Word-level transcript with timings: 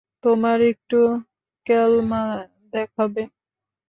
তোমার 0.23 0.59
একটু 0.71 0.99
কেলমা 1.65 2.23
দেখাবে? 2.73 3.21